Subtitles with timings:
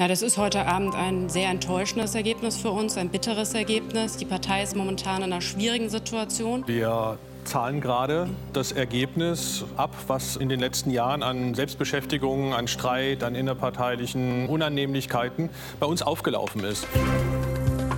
[0.00, 4.16] Ja, das ist heute Abend ein sehr enttäuschendes Ergebnis für uns, ein bitteres Ergebnis.
[4.16, 6.66] Die Partei ist momentan in einer schwierigen Situation.
[6.66, 13.22] Wir zahlen gerade das Ergebnis ab, was in den letzten Jahren an Selbstbeschäftigung, an Streit,
[13.22, 16.88] an innerparteilichen Unannehmlichkeiten bei uns aufgelaufen ist.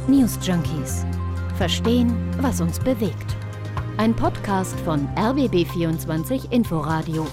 [0.06, 1.06] News Junkies.
[1.56, 3.36] Verstehen, was uns bewegt.
[3.96, 7.26] Ein Podcast von RBB24 Inforadio.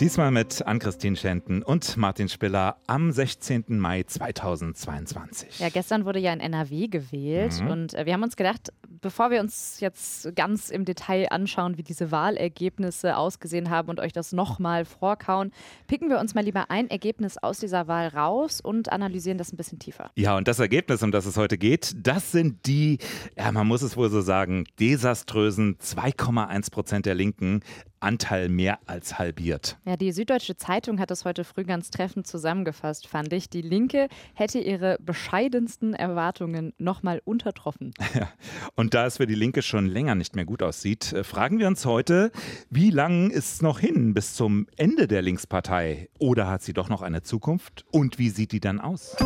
[0.00, 3.64] Diesmal mit Ann-Christine Schenten und Martin Spiller am 16.
[3.68, 5.58] Mai 2022.
[5.58, 7.70] Ja, gestern wurde ja in NRW gewählt mhm.
[7.70, 11.82] und äh, wir haben uns gedacht, bevor wir uns jetzt ganz im Detail anschauen, wie
[11.82, 15.52] diese Wahlergebnisse ausgesehen haben und euch das nochmal vorkauen,
[15.86, 19.56] picken wir uns mal lieber ein Ergebnis aus dieser Wahl raus und analysieren das ein
[19.56, 20.10] bisschen tiefer.
[20.16, 22.98] Ja, und das Ergebnis, um das es heute geht, das sind die,
[23.36, 27.60] ja, man muss es wohl so sagen, desaströsen 2,1 Prozent der Linken.
[28.00, 29.78] Anteil mehr als halbiert.
[29.84, 33.50] Ja, die Süddeutsche Zeitung hat das heute früh ganz treffend zusammengefasst, fand ich.
[33.50, 37.92] Die Linke hätte ihre bescheidensten Erwartungen nochmal untertroffen.
[38.14, 38.30] Ja,
[38.74, 41.66] und da es für die Linke schon länger nicht mehr gut aussieht, äh, fragen wir
[41.66, 42.30] uns heute,
[42.68, 46.08] wie lang ist es noch hin bis zum Ende der Linkspartei?
[46.18, 47.84] Oder hat sie doch noch eine Zukunft?
[47.90, 49.16] Und wie sieht die dann aus?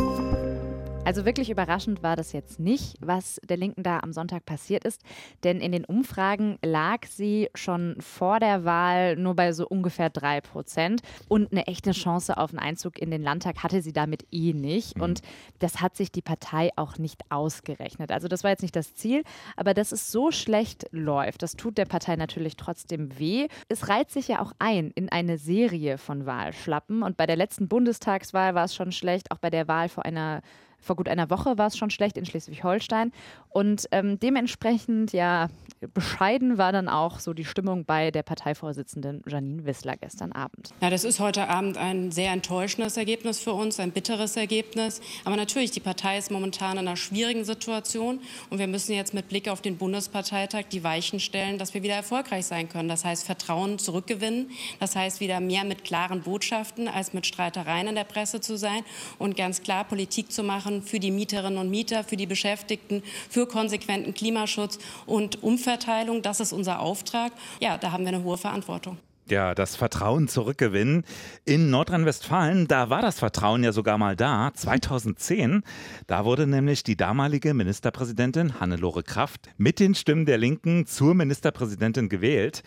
[1.05, 5.03] Also wirklich überraschend war das jetzt nicht, was der Linken da am Sonntag passiert ist,
[5.45, 10.41] denn in den Umfragen lag sie schon vor der Wahl nur bei so ungefähr drei
[10.41, 14.55] Prozent und eine echte Chance auf einen Einzug in den Landtag hatte sie damit eh
[14.55, 15.03] nicht mhm.
[15.03, 15.21] und
[15.59, 18.11] das hat sich die Partei auch nicht ausgerechnet.
[18.11, 19.25] Also das war jetzt nicht das Ziel,
[19.57, 23.49] aber dass es so schlecht läuft, das tut der Partei natürlich trotzdem weh.
[23.69, 27.69] Es reiht sich ja auch ein in eine Serie von Wahlschlappen und bei der letzten
[27.69, 30.41] Bundestagswahl war es schon schlecht, auch bei der Wahl vor einer
[30.85, 33.13] vor gut einer Woche war es schon schlecht in Schleswig-Holstein.
[33.49, 35.49] Und ähm, dementsprechend, ja,
[35.93, 40.71] bescheiden war dann auch so die Stimmung bei der Parteivorsitzenden Janine Wissler gestern Abend.
[40.81, 45.01] Ja, das ist heute Abend ein sehr enttäuschendes Ergebnis für uns, ein bitteres Ergebnis.
[45.25, 48.21] Aber natürlich, die Partei ist momentan in einer schwierigen Situation.
[48.51, 51.95] Und wir müssen jetzt mit Blick auf den Bundesparteitag die Weichen stellen, dass wir wieder
[51.95, 52.89] erfolgreich sein können.
[52.89, 54.51] Das heißt, Vertrauen zurückgewinnen.
[54.81, 58.83] Das heißt, wieder mehr mit klaren Botschaften als mit Streitereien in der Presse zu sein
[59.19, 63.03] und ganz klar Politik zu machen machen für die Mieterinnen und Mieter, für die Beschäftigten,
[63.29, 66.23] für konsequenten Klimaschutz und Umverteilung.
[66.23, 67.33] Das ist unser Auftrag.
[67.61, 68.99] Ja, da haben wir eine hohe Verantwortung.
[69.27, 71.05] Ja, das Vertrauen zurückgewinnen.
[71.47, 75.63] In Nordrhein-Westfalen, da war das Vertrauen ja sogar mal da, 2010.
[76.07, 82.11] Da wurde nämlich die damalige Ministerpräsidentin Hannelore Kraft mit den Stimmen der Linken zur Ministerpräsidentin
[82.11, 82.63] gewählt.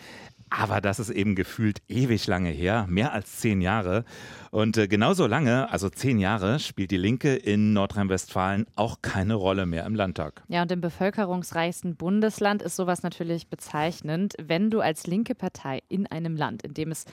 [0.50, 4.04] Aber das ist eben gefühlt ewig lange her, mehr als zehn Jahre.
[4.50, 9.66] Und äh, genauso lange, also zehn Jahre, spielt die Linke in Nordrhein-Westfalen auch keine Rolle
[9.66, 10.42] mehr im Landtag.
[10.48, 16.06] Ja, und im bevölkerungsreichsten Bundesland ist sowas natürlich bezeichnend, wenn du als linke Partei in
[16.06, 17.04] einem Land, in dem es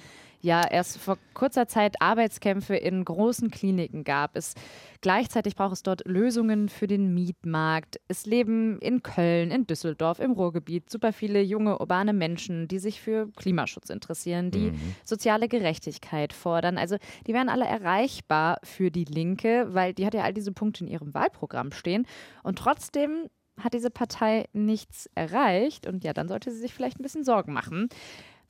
[0.46, 4.38] ja erst vor kurzer Zeit Arbeitskämpfe in großen Kliniken gab.
[4.38, 4.54] Es,
[5.02, 8.00] gleichzeitig braucht es dort Lösungen für den Mietmarkt.
[8.08, 13.02] Es leben in Köln, in Düsseldorf, im Ruhrgebiet super viele junge urbane Menschen, die sich
[13.02, 14.96] für Klimaschutz interessieren, die mhm.
[15.04, 16.78] soziale Gerechtigkeit fordern.
[16.78, 20.86] Also die wären alle erreichbar für die Linke, weil die hat ja all diese Punkte
[20.86, 22.06] in ihrem Wahlprogramm stehen.
[22.44, 23.30] Und trotzdem
[23.60, 25.88] hat diese Partei nichts erreicht.
[25.88, 27.90] Und ja, dann sollte sie sich vielleicht ein bisschen Sorgen machen.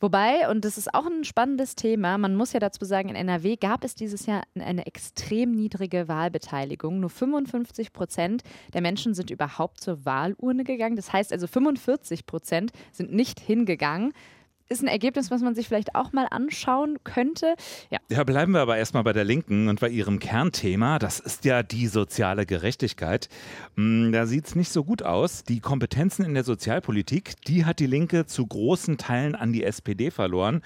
[0.05, 3.55] Wobei, und das ist auch ein spannendes Thema, man muss ja dazu sagen, in NRW
[3.55, 6.99] gab es dieses Jahr eine extrem niedrige Wahlbeteiligung.
[6.99, 8.43] Nur 55 Prozent
[8.75, 10.95] der Menschen sind überhaupt zur Wahlurne gegangen.
[10.95, 14.13] Das heißt also 45 Prozent sind nicht hingegangen
[14.67, 17.55] ist ein Ergebnis, was man sich vielleicht auch mal anschauen könnte.
[17.91, 17.99] Ja.
[18.09, 20.97] ja, bleiben wir aber erstmal bei der Linken und bei ihrem Kernthema.
[20.97, 23.29] Das ist ja die soziale Gerechtigkeit.
[23.75, 25.43] Hm, da sieht es nicht so gut aus.
[25.43, 30.09] Die Kompetenzen in der Sozialpolitik, die hat die Linke zu großen Teilen an die SPD
[30.09, 30.61] verloren.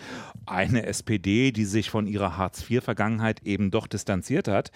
[0.46, 4.72] Eine SPD, die sich von ihrer Hartz-IV-Vergangenheit eben doch distanziert hat.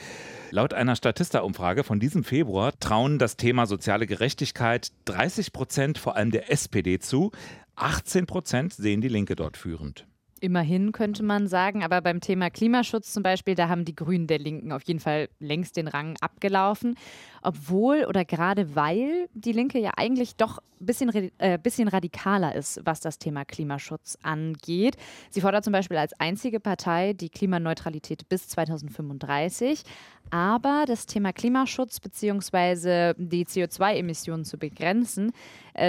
[0.51, 6.31] Laut einer Statista-Umfrage von diesem Februar trauen das Thema soziale Gerechtigkeit 30 Prozent vor allem
[6.31, 7.31] der SPD zu.
[7.75, 10.06] 18 Prozent sehen die Linke dort führend.
[10.44, 14.39] Immerhin könnte man sagen, aber beim Thema Klimaschutz zum Beispiel, da haben die Grünen der
[14.39, 16.95] Linken auf jeden Fall längst den Rang abgelaufen.
[17.42, 22.81] Obwohl oder gerade weil die Linke ja eigentlich doch ein bisschen, äh, bisschen radikaler ist,
[22.83, 24.97] was das Thema Klimaschutz angeht.
[25.30, 29.83] Sie fordert zum Beispiel als einzige Partei die Klimaneutralität bis 2035.
[30.30, 33.13] Aber das Thema Klimaschutz bzw.
[33.18, 35.31] die CO2-Emissionen zu begrenzen,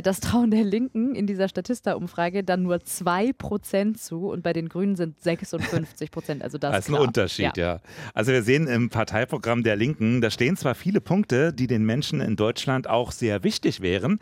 [0.03, 4.97] das trauen der Linken in dieser Statista-Umfrage dann nur 2% zu und bei den Grünen
[4.97, 6.43] sind 56 Prozent.
[6.43, 7.75] Also das, das ist ein Unterschied, ja.
[7.75, 7.81] ja.
[8.15, 12.21] Also wir sehen im Parteiprogramm der Linken, da stehen zwar viele Punkte, die den Menschen
[12.21, 14.21] in Deutschland auch sehr wichtig wären,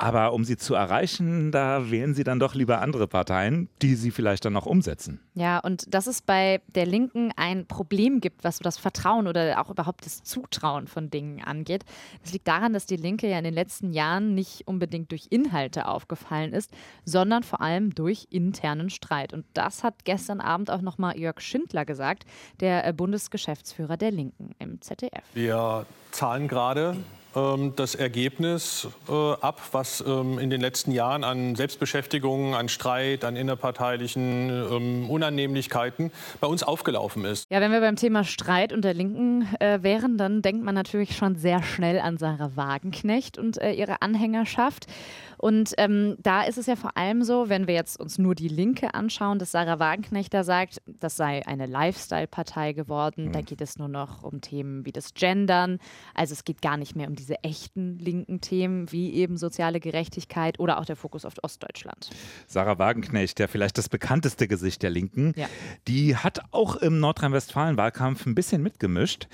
[0.00, 4.10] Aber um sie zu erreichen, da wählen sie dann doch lieber andere Parteien, die sie
[4.10, 5.20] vielleicht dann auch umsetzen.
[5.34, 9.68] Ja, und dass es bei der Linken ein Problem gibt, was das Vertrauen oder auch
[9.68, 11.84] überhaupt das Zutrauen von Dingen angeht.
[12.22, 15.86] Das liegt daran, dass die Linke ja in den letzten Jahren nicht unbedingt durch Inhalte
[15.86, 16.70] aufgefallen ist,
[17.04, 19.34] sondern vor allem durch internen Streit.
[19.34, 22.24] Und das hat gestern Abend auch nochmal Jörg Schindler gesagt,
[22.60, 25.24] der äh, Bundesgeschäftsführer der Linken im ZDF.
[25.34, 26.96] Wir zahlen gerade
[27.32, 33.36] das Ergebnis äh, ab, was ähm, in den letzten Jahren an Selbstbeschäftigung, an Streit, an
[33.36, 36.10] innerparteilichen ähm, Unannehmlichkeiten
[36.40, 37.46] bei uns aufgelaufen ist.
[37.48, 41.16] Ja, wenn wir beim Thema Streit und der Linken äh, wären, dann denkt man natürlich
[41.16, 44.86] schon sehr schnell an Sarah Wagenknecht und äh, ihre Anhängerschaft.
[45.40, 48.48] Und ähm, da ist es ja vor allem so, wenn wir jetzt uns nur die
[48.48, 53.28] Linke anschauen, dass Sarah Wagenknecht da sagt, das sei eine Lifestyle-Partei geworden.
[53.28, 53.32] Mhm.
[53.32, 55.78] Da geht es nur noch um Themen wie das Gendern.
[56.14, 60.60] Also es geht gar nicht mehr um diese echten linken Themen wie eben soziale Gerechtigkeit
[60.60, 62.10] oder auch der Fokus auf Ostdeutschland.
[62.46, 65.46] Sarah Wagenknecht, ja vielleicht das bekannteste Gesicht der Linken, ja.
[65.88, 69.26] die hat auch im Nordrhein-Westfalen-Wahlkampf ein bisschen mitgemischt,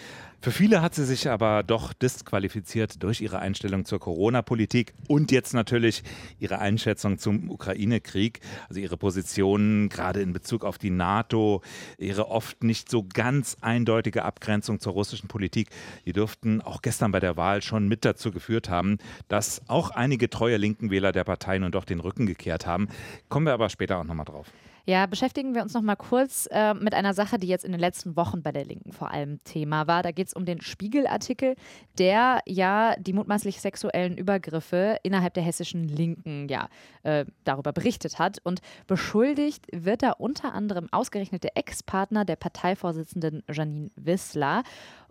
[0.47, 5.55] für viele hat sie sich aber doch disqualifiziert durch ihre Einstellung zur Corona-Politik und jetzt
[5.55, 5.96] natürlich
[6.39, 11.63] ihre Einschätzung zum Ukraine-Krieg, also ihre Positionen gerade in Bezug auf die NATO,
[11.99, 15.71] ihre oft nicht so ganz eindeutige Abgrenzung zur russischen Politik,
[16.05, 18.99] die dürften auch gestern bei der Wahl schon mit dazu geführt haben,
[19.29, 22.89] dass auch einige treue linken Wähler der Partei nun doch den Rücken gekehrt haben.
[23.29, 24.53] Kommen wir aber später auch nochmal drauf.
[24.89, 27.81] Ja, beschäftigen wir uns noch mal kurz äh, mit einer Sache, die jetzt in den
[27.81, 30.05] letzten Wochen bei der Linken vor allem Thema war.
[30.05, 31.57] Da geht es um den Spiegelartikel,
[31.99, 36.69] der ja die mutmaßlich sexuellen Übergriffe innerhalb der hessischen Linken ja
[37.03, 38.39] äh, darüber berichtet hat.
[38.43, 44.63] Und beschuldigt wird da unter anderem ausgerechnet der Ex-Partner der Parteivorsitzenden Janine Wissler.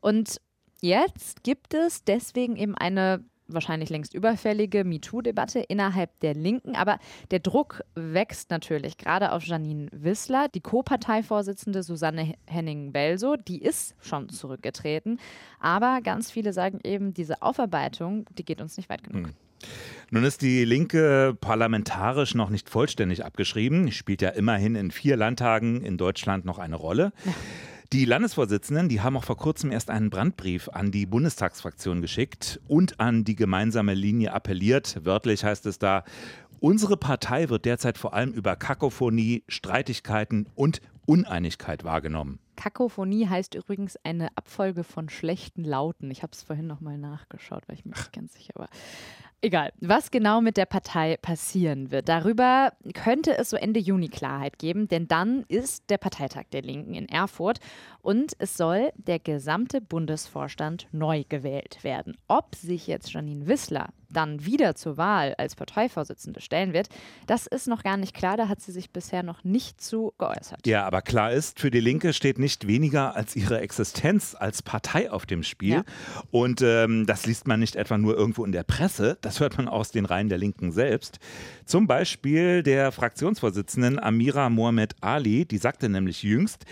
[0.02, 0.40] Und
[0.82, 6.76] Jetzt gibt es deswegen eben eine wahrscheinlich längst überfällige MeToo-Debatte innerhalb der Linken.
[6.76, 7.00] Aber
[7.32, 13.36] der Druck wächst natürlich gerade auf Janine Wissler, die Co-Parteivorsitzende Susanne Henning-Belso.
[13.36, 15.20] Die ist schon zurückgetreten.
[15.60, 19.28] Aber ganz viele sagen eben, diese Aufarbeitung, die geht uns nicht weit genug.
[19.28, 19.34] Hm.
[20.12, 25.82] Nun ist die Linke parlamentarisch noch nicht vollständig abgeschrieben, spielt ja immerhin in vier Landtagen
[25.82, 27.12] in Deutschland noch eine Rolle.
[27.26, 27.34] Ja.
[27.94, 33.00] Die Landesvorsitzenden, die haben auch vor kurzem erst einen Brandbrief an die Bundestagsfraktion geschickt und
[33.00, 35.00] an die gemeinsame Linie appelliert.
[35.04, 36.04] Wörtlich heißt es da,
[36.60, 42.40] unsere Partei wird derzeit vor allem über Kakophonie, Streitigkeiten und Uneinigkeit wahrgenommen.
[42.56, 46.10] Kakophonie heißt übrigens eine Abfolge von schlechten Lauten.
[46.10, 48.70] Ich habe es vorhin nochmal nachgeschaut, weil ich mir nicht ganz sicher war.
[49.46, 54.58] Egal, was genau mit der Partei passieren wird, darüber könnte es so Ende Juni Klarheit
[54.58, 57.60] geben, denn dann ist der Parteitag der Linken in Erfurt
[58.02, 62.18] und es soll der gesamte Bundesvorstand neu gewählt werden.
[62.28, 66.90] Ob sich jetzt Janine Wissler dann wieder zur Wahl als Parteivorsitzende stellen wird,
[67.28, 68.38] das ist noch gar nicht klar.
[68.38, 70.66] Da hat sie sich bisher noch nicht zu geäußert.
[70.66, 75.12] Ja, aber klar ist, für die Linke steht nicht weniger als ihre Existenz als Partei
[75.12, 75.70] auf dem Spiel.
[75.70, 75.84] Ja.
[76.32, 79.68] Und ähm, das liest man nicht etwa nur irgendwo in der Presse, das hört man
[79.68, 81.20] aus den Reihen der Linken selbst.
[81.66, 86.66] Zum Beispiel der Fraktionsvorsitzenden Amira Mohamed Ali, die sagte nämlich jüngst,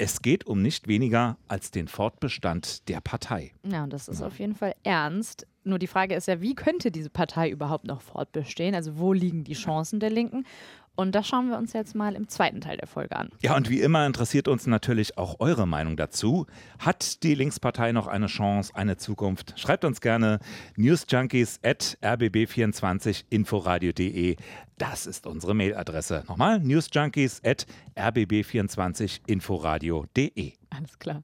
[0.00, 3.52] es geht um nicht weniger als den Fortbestand der Partei.
[3.70, 4.26] Ja, und das ist ja.
[4.26, 5.46] auf jeden Fall ernst.
[5.62, 8.74] Nur die Frage ist ja, wie könnte diese Partei überhaupt noch fortbestehen?
[8.74, 10.46] Also wo liegen die Chancen der Linken?
[10.96, 13.30] Und das schauen wir uns jetzt mal im zweiten Teil der Folge an.
[13.40, 16.44] Ja, und wie immer interessiert uns natürlich auch eure Meinung dazu.
[16.78, 19.58] Hat die Linkspartei noch eine Chance, eine Zukunft?
[19.58, 20.40] Schreibt uns gerne
[20.76, 24.36] newsjunkies at rbb24inforadio.de.
[24.76, 26.24] Das ist unsere Mailadresse.
[26.28, 27.64] Nochmal newsjunkies at
[27.96, 30.52] rbb24inforadio.de.
[30.70, 31.22] Alles klar.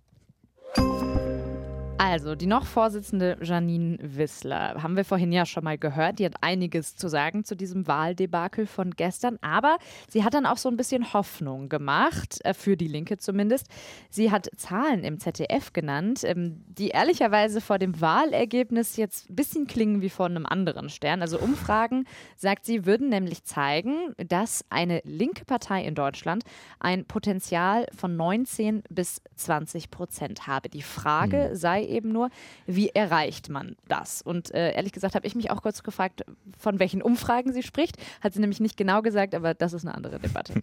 [2.08, 6.20] Also, die noch Vorsitzende Janine Wissler haben wir vorhin ja schon mal gehört.
[6.20, 9.38] Die hat einiges zu sagen zu diesem Wahldebakel von gestern.
[9.40, 13.66] Aber sie hat dann auch so ein bisschen Hoffnung gemacht, äh, für die Linke zumindest.
[14.08, 19.66] Sie hat Zahlen im ZDF genannt, ähm, die ehrlicherweise vor dem Wahlergebnis jetzt ein bisschen
[19.66, 21.22] klingen wie von einem anderen Stern.
[21.22, 22.04] Also, Umfragen,
[22.36, 26.44] sagt sie, würden nämlich zeigen, dass eine linke Partei in Deutschland
[26.78, 30.68] ein Potenzial von 19 bis 20 Prozent habe.
[30.68, 31.56] Die Frage mhm.
[31.56, 32.30] sei eben nur,
[32.66, 34.22] wie erreicht man das?
[34.22, 36.24] Und äh, ehrlich gesagt habe ich mich auch kurz gefragt,
[36.58, 37.96] von welchen Umfragen sie spricht.
[38.20, 40.54] Hat sie nämlich nicht genau gesagt, aber das ist eine andere Debatte.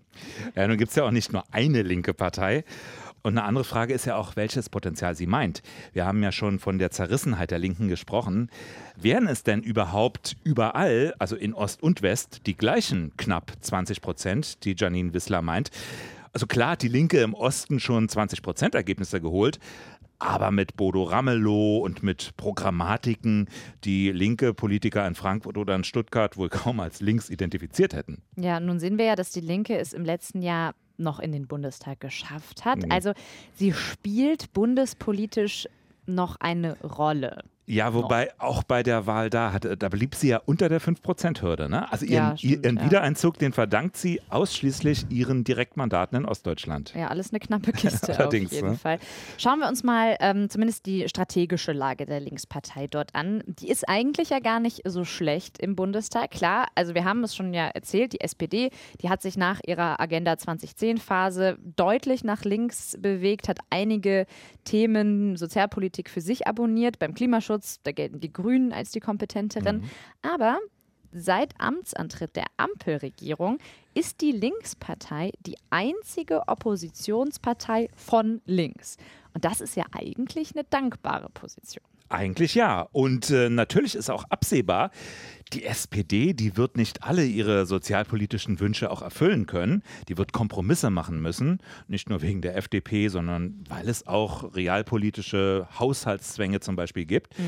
[0.56, 2.64] Ja, nun gibt es ja auch nicht nur eine linke Partei.
[3.24, 5.64] Und eine andere Frage ist ja auch, welches Potenzial sie meint.
[5.94, 8.50] Wir haben ja schon von der Zerrissenheit der Linken gesprochen.
[8.98, 14.66] Wären es denn überhaupt überall, also in Ost und West, die gleichen knapp 20 Prozent,
[14.66, 15.72] die Janine Wissler meint?
[16.34, 19.60] Also klar hat die Linke im Osten schon 20 Prozent Ergebnisse geholt,
[20.24, 23.48] aber mit Bodo Ramelow und mit Programmatiken,
[23.84, 28.22] die linke Politiker in Frankfurt oder in Stuttgart wohl kaum als links identifiziert hätten.
[28.36, 31.48] Ja, nun sehen wir ja, dass die Linke es im letzten Jahr noch in den
[31.48, 32.80] Bundestag geschafft hat.
[32.92, 33.14] Also
[33.54, 35.68] sie spielt bundespolitisch
[36.06, 37.44] noch eine Rolle.
[37.66, 38.46] Ja, wobei noch.
[38.46, 41.70] auch bei der Wahl da, hatte, da blieb sie ja unter der 5%-Hürde.
[41.70, 41.90] Ne?
[41.92, 42.86] Also ihren, ja, stimmt, ihren ja.
[42.86, 46.94] Wiedereinzug, den verdankt sie ausschließlich ihren Direktmandaten in Ostdeutschland.
[46.94, 48.78] Ja, alles eine knappe Kiste Allerdings, auf jeden ne?
[48.78, 49.00] Fall.
[49.38, 53.44] Schauen wir uns mal ähm, zumindest die strategische Lage der Linkspartei dort an.
[53.48, 56.32] Die ist eigentlich ja gar nicht so schlecht im Bundestag.
[56.32, 60.02] Klar, also wir haben es schon ja erzählt, die SPD, die hat sich nach ihrer
[60.02, 64.26] Agenda 2010-Phase deutlich nach links bewegt, hat einige
[64.66, 67.00] Themen Sozialpolitik für sich abonniert.
[67.00, 69.78] Beim Klimaschutz Klimaschutz, da gelten die Grünen als die kompetenteren.
[69.78, 69.90] Mhm.
[70.22, 70.60] Aber
[71.12, 73.60] seit Amtsantritt der Ampelregierung
[73.94, 78.98] ist die Linkspartei die einzige Oppositionspartei von links.
[79.34, 81.86] Und das ist ja eigentlich eine dankbare Position.
[82.10, 82.88] Eigentlich ja.
[82.92, 84.92] Und äh, natürlich ist auch absehbar,
[85.54, 89.84] die SPD, die wird nicht alle ihre sozialpolitischen Wünsche auch erfüllen können.
[90.08, 91.60] Die wird Kompromisse machen müssen.
[91.88, 97.38] Nicht nur wegen der FDP, sondern weil es auch realpolitische Haushaltszwänge zum Beispiel gibt.
[97.38, 97.44] Mhm.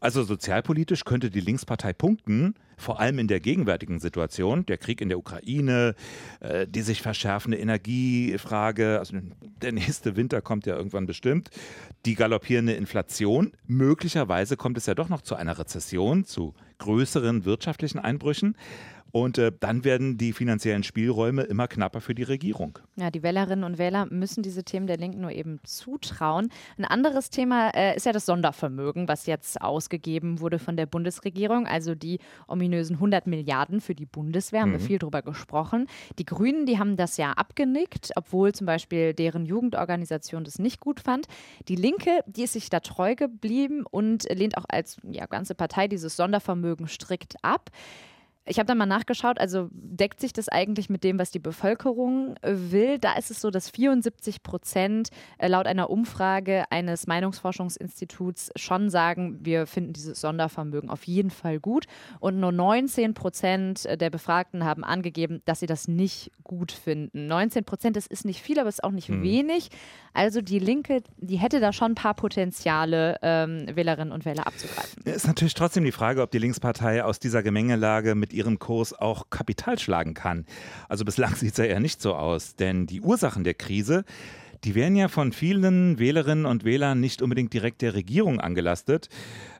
[0.00, 5.10] Also sozialpolitisch könnte die Linkspartei punkten, vor allem in der gegenwärtigen Situation, der Krieg in
[5.10, 5.94] der Ukraine,
[6.40, 9.18] äh, die sich verschärfende Energiefrage, also
[9.60, 11.50] der nächste Winter kommt ja irgendwann bestimmt,
[12.06, 13.52] die galoppierende Inflation.
[13.66, 18.56] Möglicherweise kommt es ja doch noch zu einer Rezession, zu größeren wirtschaftlichen Einbrüchen.
[19.12, 22.78] Und äh, dann werden die finanziellen Spielräume immer knapper für die Regierung.
[22.96, 26.50] Ja, die Wählerinnen und Wähler müssen diese Themen der Linken nur eben zutrauen.
[26.78, 31.66] Ein anderes Thema äh, ist ja das Sondervermögen, was jetzt ausgegeben wurde von der Bundesregierung,
[31.66, 34.74] also die ominösen 100 Milliarden für die Bundeswehr, haben mhm.
[34.74, 35.86] wir viel drüber gesprochen.
[36.18, 41.00] Die Grünen, die haben das ja abgenickt, obwohl zum Beispiel deren Jugendorganisation das nicht gut
[41.00, 41.26] fand.
[41.68, 45.88] Die Linke, die ist sich da treu geblieben und lehnt auch als ja, ganze Partei
[45.88, 47.70] dieses Sondervermögen strikt ab.
[48.46, 52.36] Ich habe da mal nachgeschaut, also deckt sich das eigentlich mit dem, was die Bevölkerung
[52.42, 52.98] äh, will?
[52.98, 59.38] Da ist es so, dass 74 Prozent äh, laut einer Umfrage eines Meinungsforschungsinstituts schon sagen,
[59.42, 61.84] wir finden dieses Sondervermögen auf jeden Fall gut.
[62.18, 67.26] Und nur 19 Prozent der Befragten haben angegeben, dass sie das nicht gut finden.
[67.26, 69.22] 19 Prozent, das ist nicht viel, aber es ist auch nicht hm.
[69.22, 69.68] wenig.
[70.12, 75.02] Also die Linke, die hätte da schon ein paar Potenziale, ähm, Wählerinnen und Wähler abzugreifen.
[75.04, 79.30] Ist natürlich trotzdem die Frage, ob die Linkspartei aus dieser Gemengelage mit ihrem Kurs auch
[79.30, 80.46] Kapital schlagen kann.
[80.88, 84.04] Also bislang sieht es ja eher nicht so aus, denn die Ursachen der Krise,
[84.64, 89.08] die werden ja von vielen Wählerinnen und Wählern nicht unbedingt direkt der Regierung angelastet.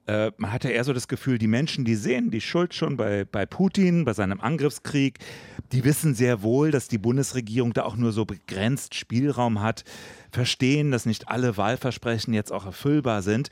[0.07, 2.97] Äh, man hat ja eher so das Gefühl, die Menschen, die sehen die Schuld schon
[2.97, 5.19] bei, bei Putin, bei seinem Angriffskrieg,
[5.73, 9.85] die wissen sehr wohl, dass die Bundesregierung da auch nur so begrenzt Spielraum hat,
[10.33, 13.49] verstehen, dass nicht alle Wahlversprechen jetzt auch erfüllbar sind.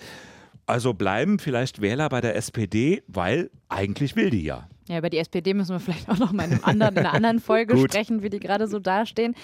[0.66, 4.68] Also bleiben vielleicht Wähler bei der SPD, weil eigentlich will die ja.
[4.88, 7.14] Ja, über die SPD müssen wir vielleicht auch noch mal in, einem anderen, in einer
[7.14, 9.35] anderen Folge sprechen, wie die gerade so dastehen.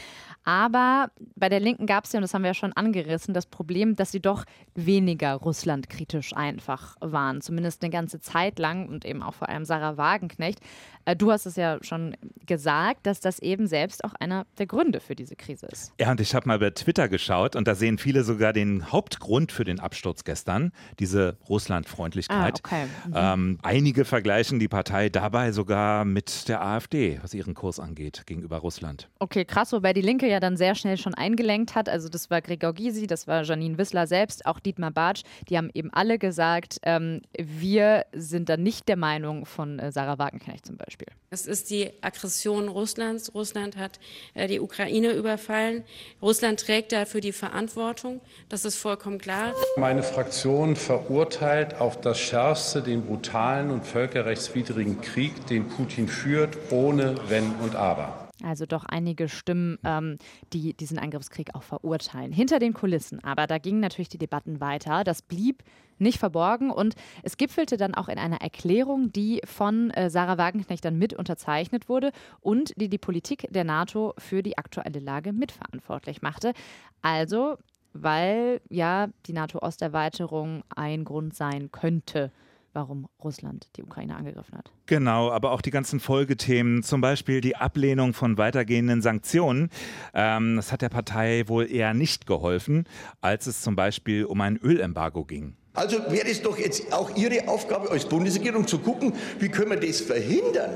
[0.45, 3.47] Aber bei der Linken gab es ja, und das haben wir ja schon angerissen, das
[3.47, 7.41] Problem, dass sie doch weniger russlandkritisch einfach waren.
[7.41, 10.61] Zumindest eine ganze Zeit lang und eben auch vor allem Sarah Wagenknecht.
[11.07, 15.01] Äh, du hast es ja schon gesagt, dass das eben selbst auch einer der Gründe
[15.01, 15.93] für diese Krise ist.
[15.99, 19.53] Ja, und ich habe mal bei Twitter geschaut und da sehen viele sogar den Hauptgrund
[19.53, 22.61] für den Absturz gestern, diese Russlandfreundlichkeit.
[22.65, 22.87] Ah, okay.
[23.07, 23.13] mhm.
[23.15, 28.59] ähm, einige vergleichen die Partei dabei sogar mit der AfD, was ihren Kurs angeht gegenüber
[28.59, 29.09] Russland.
[29.19, 31.89] Okay, krass, wobei die Linke ja dann sehr schnell schon eingelenkt hat.
[31.89, 35.25] Also das war Gregor Gysi, das war Janine Wissler selbst, auch Dietmar Bartsch.
[35.49, 40.19] Die haben eben alle gesagt, ähm, wir sind da nicht der Meinung von äh, Sarah
[40.19, 41.09] Wagenknecht zum Beispiel.
[41.35, 43.35] Es ist die Aggression Russlands.
[43.35, 43.99] Russland hat
[44.35, 45.83] äh, die Ukraine überfallen.
[46.23, 48.21] Russland trägt dafür die Verantwortung.
[48.49, 49.53] Das ist vollkommen klar.
[49.77, 57.17] Meine Fraktion verurteilt auf das Schärfste den brutalen und völkerrechtswidrigen Krieg, den Putin führt, ohne
[57.29, 58.24] Wenn und Aber.
[58.45, 60.19] Also doch einige Stimmen, ähm,
[60.53, 62.33] die diesen Angriffskrieg auch verurteilen.
[62.33, 63.23] Hinter den Kulissen.
[63.25, 65.03] Aber da gingen natürlich die Debatten weiter.
[65.05, 65.65] Das blieb
[65.99, 70.85] nicht verborgen und es gipfelte dann auch in einer Erklärung, die von äh, Sarah Wagenknecht
[70.85, 72.11] dann mit unterzeichnet wurde
[72.41, 76.53] und die die Politik der NATO für die aktuelle Lage mitverantwortlich machte.
[77.01, 77.57] Also,
[77.93, 82.33] weil ja die NATO-Osterweiterung ein Grund sein könnte
[82.75, 84.71] warum Russland die Ukraine angegriffen hat.
[84.87, 89.71] Genau, aber auch die ganzen Folgethemen, zum Beispiel die Ablehnung von weitergehenden Sanktionen.
[90.13, 92.87] Ähm, das hat der Partei wohl eher nicht geholfen,
[93.21, 95.57] als es zum Beispiel um ein Ölembargo ging.
[95.75, 99.81] Also wäre es doch jetzt auch Ihre Aufgabe als Bundesregierung zu gucken, wie können wir
[99.81, 100.71] das verhindern?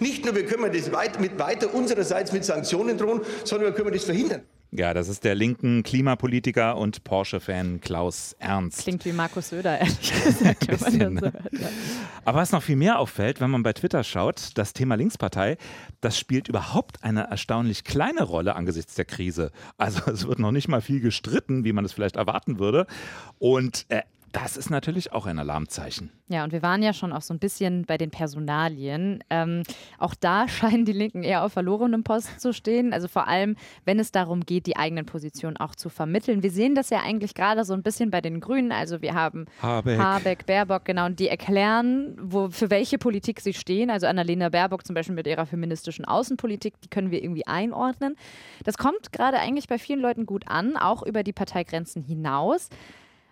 [0.00, 3.74] Nicht nur, wie können wir das weit, mit weiter unsererseits mit Sanktionen drohen, sondern wie
[3.74, 4.42] können wir das verhindern?
[4.74, 8.80] Ja, das ist der linken Klimapolitiker und Porsche-Fan Klaus Ernst.
[8.80, 10.66] Klingt wie Markus Söder, ehrlich gesagt.
[10.66, 11.20] Bisschen, das ne?
[11.20, 11.68] so hört, ja.
[12.24, 15.58] Aber was noch viel mehr auffällt, wenn man bei Twitter schaut, das Thema Linkspartei,
[16.00, 19.52] das spielt überhaupt eine erstaunlich kleine Rolle angesichts der Krise.
[19.76, 22.86] Also es wird noch nicht mal viel gestritten, wie man es vielleicht erwarten würde.
[23.38, 24.00] Und äh,
[24.32, 26.10] das ist natürlich auch ein Alarmzeichen.
[26.28, 29.22] Ja, und wir waren ja schon auch so ein bisschen bei den Personalien.
[29.28, 29.62] Ähm,
[29.98, 32.92] auch da scheinen die Linken eher auf verlorenem Posten zu stehen.
[32.94, 36.42] Also vor allem, wenn es darum geht, die eigenen Positionen auch zu vermitteln.
[36.42, 38.72] Wir sehen das ja eigentlich gerade so ein bisschen bei den Grünen.
[38.72, 39.98] Also wir haben Habeck.
[39.98, 43.90] Habeck Baerbock, genau, und die erklären, wo, für welche Politik sie stehen.
[43.90, 48.16] Also Annalena Baerbock zum Beispiel mit ihrer feministischen Außenpolitik, die können wir irgendwie einordnen.
[48.64, 52.70] Das kommt gerade eigentlich bei vielen Leuten gut an, auch über die Parteigrenzen hinaus.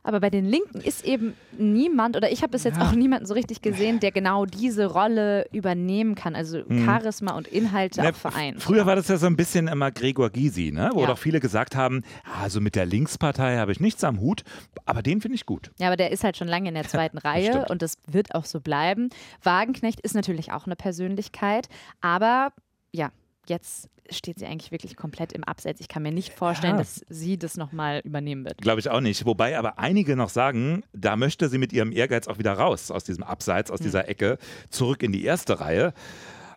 [0.02, 3.34] Aber bei den Linken ist eben niemand, oder ich habe bis jetzt auch niemanden so
[3.34, 6.34] richtig gesehen, der genau diese Rolle übernehmen kann.
[6.34, 8.62] Also Charisma und Inhalte Na, auch vereint.
[8.62, 10.90] Früher war das ja so ein bisschen immer Gregor Gysi, ne?
[10.94, 11.08] wo Ja.
[11.08, 12.02] doch viele gesagt haben,
[12.40, 14.42] also mit der Linkspartei habe ich nichts am Hut,
[14.86, 15.70] aber den finde ich gut.
[15.78, 17.70] Ja, aber der ist halt schon lange in der zweiten Reihe stimmt.
[17.70, 19.10] und das wird auch so bleiben.
[19.42, 21.68] Wagenknecht ist natürlich auch eine Persönlichkeit,
[22.00, 22.52] aber
[22.92, 23.10] ja,
[23.50, 25.80] jetzt steht sie eigentlich wirklich komplett im Abseits.
[25.80, 26.78] Ich kann mir nicht vorstellen, Ja.
[26.78, 28.58] dass sie das nochmal übernehmen wird.
[28.58, 29.24] Glaube ich auch nicht.
[29.26, 33.04] Wobei aber einige noch sagen, da möchte sie mit ihrem Ehrgeiz auch wieder raus aus
[33.04, 34.38] diesem Abseits, aus dieser Ecke,
[34.70, 35.92] zurück in die erste Reihe.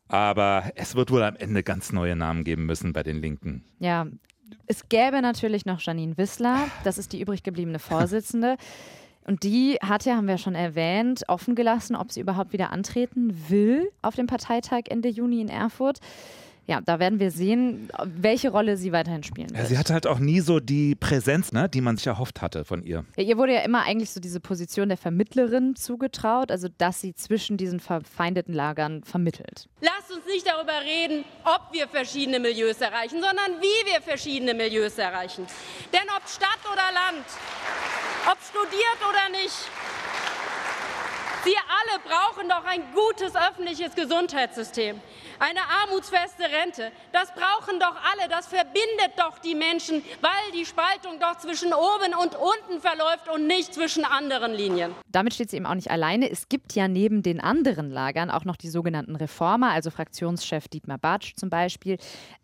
[0.07, 3.63] Aber es wird wohl am Ende ganz neue Namen geben müssen bei den Linken.
[3.79, 4.07] Ja,
[4.67, 8.57] es gäbe natürlich noch Janine Wissler, das ist die übrig gebliebene Vorsitzende.
[9.25, 13.33] Und die hat ja, haben wir schon erwähnt, offen gelassen, ob sie überhaupt wieder antreten
[13.47, 16.00] will auf dem Parteitag Ende Juni in Erfurt.
[16.65, 19.67] Ja, da werden wir sehen, welche Rolle sie weiterhin spielen Ja, wird.
[19.67, 22.84] sie hatte halt auch nie so die Präsenz, ne, die man sich erhofft hatte von
[22.84, 23.03] ihr.
[23.17, 27.13] Ja, ihr wurde ja immer eigentlich so diese Position der Vermittlerin zugetraut, also dass sie
[27.15, 29.67] zwischen diesen verfeindeten Lagern vermittelt.
[29.82, 34.98] Lasst uns nicht darüber reden, ob wir verschiedene Milieus erreichen, sondern wie wir verschiedene Milieus
[34.98, 35.46] erreichen.
[35.91, 37.25] Denn ob Stadt oder Land,
[38.32, 39.70] ob studiert oder nicht,
[41.45, 45.01] Sie alle brauchen doch ein gutes öffentliches Gesundheitssystem,
[45.39, 46.89] eine armutsfeste Rente.
[47.12, 48.29] Das brauchen doch alle.
[48.29, 53.45] Das verbindet doch die Menschen, weil die Spaltung doch zwischen oben und unten verläuft und
[53.47, 54.93] nicht zwischen anderen Linien.
[55.12, 56.31] Damit steht sie eben auch nicht alleine.
[56.31, 60.97] Es gibt ja neben den anderen Lagern auch noch die sogenannten Reformer, also Fraktionschef Dietmar
[60.97, 61.97] Bartsch zum Beispiel.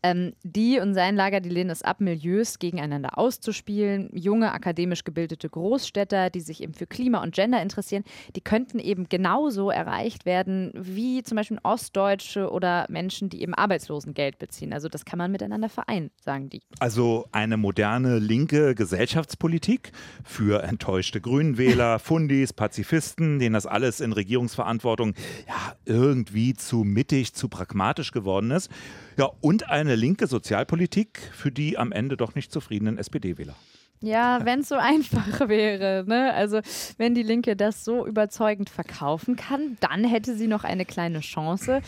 [0.03, 4.09] Ähm, die und sein Lager, die lehnen es ab, Milieus gegeneinander auszuspielen.
[4.11, 8.03] Junge, akademisch gebildete Großstädter, die sich eben für Klima und Gender interessieren,
[8.35, 14.39] die könnten eben genauso erreicht werden wie zum Beispiel Ostdeutsche oder Menschen, die eben Arbeitslosengeld
[14.39, 14.73] beziehen.
[14.73, 16.61] Also das kann man miteinander vereinen, sagen die.
[16.79, 19.91] Also eine moderne linke Gesellschaftspolitik
[20.23, 25.13] für enttäuschte Grünenwähler, Fundis, Pazifisten, denen das alles in Regierungsverantwortung
[25.47, 28.69] ja irgendwie zu mittig, zu pragmatisch geworden ist.
[29.17, 33.55] Ja, und eine linke Sozialpolitik für die am Ende doch nicht zufriedenen SPD-Wähler.
[34.01, 36.05] Ja, wenn es so einfach wäre.
[36.07, 36.33] Ne?
[36.33, 36.61] Also
[36.97, 41.81] wenn die Linke das so überzeugend verkaufen kann, dann hätte sie noch eine kleine Chance.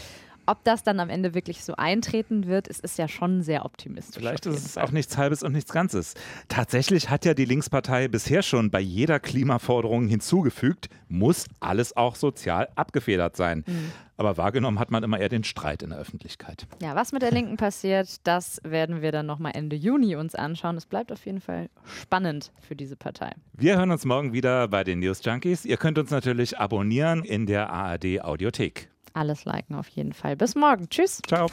[0.52, 4.18] Ob das dann am Ende wirklich so eintreten wird, es ist ja schon sehr optimistisch.
[4.22, 4.84] Vielleicht ist es Fall.
[4.84, 6.14] auch nichts Halbes und nichts Ganzes.
[6.50, 12.68] Tatsächlich hat ja die Linkspartei bisher schon bei jeder Klimaforderung hinzugefügt, muss alles auch sozial
[12.76, 13.64] abgefedert sein.
[13.66, 13.94] Mhm.
[14.18, 16.68] Aber wahrgenommen hat man immer eher den Streit in der Öffentlichkeit.
[16.82, 20.76] Ja, was mit der Linken passiert, das werden wir dann nochmal Ende Juni uns anschauen.
[20.76, 23.32] Es bleibt auf jeden Fall spannend für diese Partei.
[23.54, 25.64] Wir hören uns morgen wieder bei den News Junkies.
[25.64, 28.91] Ihr könnt uns natürlich abonnieren in der ARD Audiothek.
[29.14, 30.36] Alles liken auf jeden Fall.
[30.36, 30.90] Bis morgen.
[30.90, 31.22] Tschüss.
[31.28, 31.48] Ciao.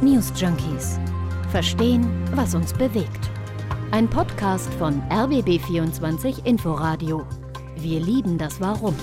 [0.00, 0.98] News Junkies.
[1.50, 3.30] Verstehen, was uns bewegt.
[3.90, 7.26] Ein Podcast von RBB24 Inforadio.
[7.76, 8.94] Wir lieben das Warum.